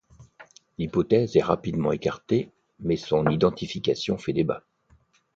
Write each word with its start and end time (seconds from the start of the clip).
L'hypothèse 0.79 1.37
est 1.37 1.43
rapidement 1.43 1.91
écartée 1.91 2.49
mais 2.79 2.95
son 2.97 3.29
identification 3.29 4.17
fait 4.17 4.33
débat. 4.33 4.63